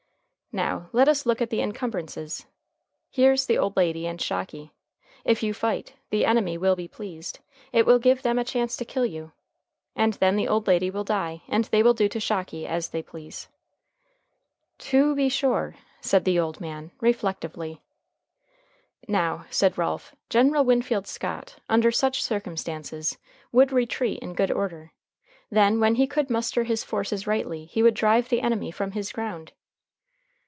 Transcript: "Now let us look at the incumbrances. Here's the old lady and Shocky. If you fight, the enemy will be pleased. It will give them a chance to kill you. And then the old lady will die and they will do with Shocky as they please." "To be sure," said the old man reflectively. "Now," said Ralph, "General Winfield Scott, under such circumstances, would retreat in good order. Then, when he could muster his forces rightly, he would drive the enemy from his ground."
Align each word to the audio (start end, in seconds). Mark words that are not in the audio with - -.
"Now 0.53 0.89
let 0.91 1.07
us 1.07 1.25
look 1.25 1.41
at 1.41 1.49
the 1.49 1.61
incumbrances. 1.61 2.45
Here's 3.09 3.45
the 3.45 3.57
old 3.57 3.77
lady 3.77 4.05
and 4.05 4.19
Shocky. 4.19 4.73
If 5.23 5.43
you 5.43 5.53
fight, 5.53 5.93
the 6.09 6.25
enemy 6.25 6.57
will 6.57 6.75
be 6.75 6.89
pleased. 6.89 7.39
It 7.71 7.85
will 7.85 7.99
give 7.99 8.21
them 8.21 8.37
a 8.37 8.43
chance 8.43 8.75
to 8.75 8.83
kill 8.83 9.05
you. 9.05 9.31
And 9.95 10.15
then 10.15 10.35
the 10.35 10.49
old 10.49 10.67
lady 10.67 10.91
will 10.91 11.05
die 11.05 11.41
and 11.47 11.63
they 11.71 11.81
will 11.81 11.93
do 11.93 12.09
with 12.13 12.21
Shocky 12.21 12.67
as 12.67 12.89
they 12.89 13.01
please." 13.01 13.47
"To 14.79 15.15
be 15.15 15.29
sure," 15.29 15.75
said 16.01 16.25
the 16.25 16.37
old 16.37 16.59
man 16.59 16.91
reflectively. 16.99 17.79
"Now," 19.07 19.45
said 19.49 19.77
Ralph, 19.77 20.13
"General 20.29 20.65
Winfield 20.65 21.07
Scott, 21.07 21.59
under 21.69 21.93
such 21.93 22.21
circumstances, 22.21 23.17
would 23.53 23.71
retreat 23.71 24.19
in 24.19 24.33
good 24.33 24.51
order. 24.51 24.91
Then, 25.49 25.79
when 25.79 25.95
he 25.95 26.07
could 26.07 26.29
muster 26.29 26.65
his 26.65 26.83
forces 26.83 27.25
rightly, 27.25 27.67
he 27.67 27.81
would 27.81 27.93
drive 27.93 28.27
the 28.27 28.41
enemy 28.41 28.69
from 28.71 28.91
his 28.91 29.13
ground." 29.13 29.53